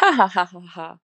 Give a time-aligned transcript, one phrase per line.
[0.00, 0.98] 哈哈哈哈哈。